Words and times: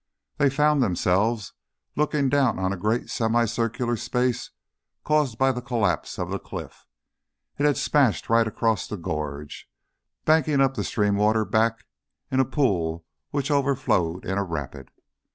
They 0.37 0.49
found 0.49 0.81
themselves 0.81 1.53
looking 1.95 2.27
down 2.27 2.57
on 2.57 2.73
a 2.73 2.75
great 2.75 3.11
semi 3.11 3.45
circular 3.45 3.95
space 3.95 4.49
caused 5.03 5.37
by 5.37 5.51
the 5.51 5.61
collapse 5.61 6.17
of 6.17 6.31
the 6.31 6.39
cliff. 6.39 6.87
It 7.59 7.67
had 7.67 7.77
smashed 7.77 8.27
right 8.27 8.47
across 8.47 8.87
the 8.87 8.97
gorge, 8.97 9.69
banking 10.25 10.57
the 10.57 10.63
up 10.65 10.75
stream 10.79 11.17
water 11.17 11.45
back 11.45 11.85
in 12.31 12.39
a 12.39 12.45
pool 12.45 13.05
which 13.29 13.51
overflowed 13.51 14.25
in 14.25 14.39
a 14.39 14.43
rapid. 14.43 14.89